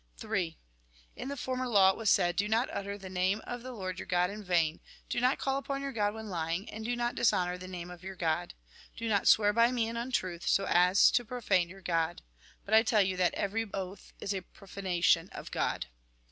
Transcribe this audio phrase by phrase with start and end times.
[0.23, 0.57] III.
[1.15, 3.99] In the former law it was said:" Do not utter the name of the Lord
[3.99, 7.13] your God in vain, do not call upon your God when lying, and do not
[7.13, 8.55] dishonour the name of your God.
[8.97, 12.23] Do not swear by Me in untruth, so as to profane your God."
[12.65, 15.85] But I tell you that every oath is a profanation of God.